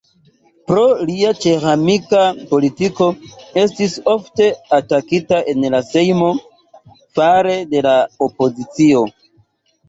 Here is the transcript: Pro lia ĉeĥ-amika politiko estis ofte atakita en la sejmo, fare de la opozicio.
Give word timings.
Pro 0.69 0.83
lia 1.07 1.33
ĉeĥ-amika 1.41 2.21
politiko 2.53 3.09
estis 3.65 3.97
ofte 4.15 4.47
atakita 4.79 5.43
en 5.53 5.69
la 5.75 5.83
sejmo, 5.91 6.31
fare 7.21 7.55
de 7.75 7.85
la 7.89 7.95
opozicio. 8.29 9.05